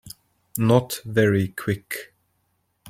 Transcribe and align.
Not 0.57 0.99
very 1.05 1.49
Quick. 1.49 2.15